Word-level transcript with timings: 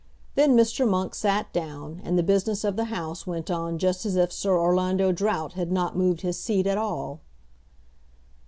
Then 0.33 0.57
Mr. 0.57 0.89
Monk 0.89 1.13
sat 1.13 1.53
down, 1.53 2.01
and 2.03 2.17
the 2.17 2.23
business 2.23 2.63
of 2.63 2.75
the 2.75 2.85
House 2.85 3.27
went 3.27 3.51
on 3.51 3.77
just 3.77 4.03
as 4.03 4.15
if 4.15 4.33
Sir 4.33 4.57
Orlando 4.59 5.11
Drought 5.11 5.53
had 5.53 5.71
not 5.71 5.95
moved 5.95 6.21
his 6.21 6.39
seat 6.39 6.65
at 6.65 6.75
all. 6.79 7.19